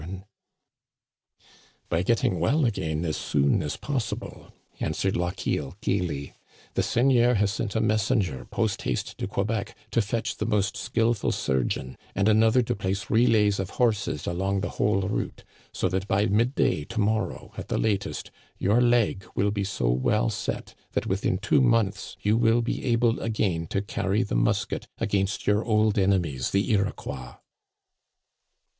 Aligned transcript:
Digitized 0.01 0.07
by 0.07 0.09
VjOOQIC 0.09 0.09
74 0.09 0.23
THE 1.37 1.45
CANADIANS 1.45 1.45
OF 1.45 1.65
OLD," 1.67 1.89
By 1.89 2.01
getting 2.01 2.39
well 2.39 2.65
again 2.65 3.05
as 3.05 3.17
soon 3.17 3.61
as 3.61 3.77
possible," 3.77 4.53
answered 4.79 5.15
Lochiel 5.15 5.75
gayly. 5.81 6.33
"The 6.73 6.81
seigneur 6.81 7.33
has 7.35 7.51
sent 7.51 7.75
a 7.75 7.81
messenger 7.81 8.45
post 8.45 8.81
haste 8.81 9.15
to 9.19 9.27
Quebec 9.27 9.77
to 9.91 10.01
fetch 10.01 10.37
the 10.37 10.47
most 10.47 10.75
skillful 10.75 11.31
surgeon, 11.31 11.97
and 12.15 12.27
another 12.27 12.63
to 12.63 12.75
place 12.75 13.11
relays 13.11 13.59
of 13.59 13.69
horses 13.77 14.25
along 14.25 14.61
the 14.61 14.69
whole 14.69 15.03
route, 15.07 15.43
so 15.71 15.87
that 15.89 16.07
by 16.07 16.25
midday 16.25 16.83
to 16.85 16.99
morrow, 16.99 17.51
at 17.55 17.67
the 17.67 17.77
latest, 17.77 18.31
your 18.57 18.81
leg 18.81 19.23
will 19.35 19.51
be 19.51 19.63
so 19.63 19.87
well 19.91 20.31
set 20.31 20.73
that 20.93 21.05
within 21.05 21.37
two 21.37 21.61
months 21.61 22.17
you 22.23 22.35
will 22.37 22.63
be 22.63 22.85
able 22.85 23.19
again 23.19 23.67
to 23.67 23.83
carry 23.83 24.23
the 24.23 24.33
musket 24.33 24.87
against 24.97 25.45
* 25.45 25.45
your 25.45 25.63
old 25.63 25.95
ene 25.99 26.19
mies 26.19 26.49
the 26.49 26.71
Iroquois." 26.71 27.35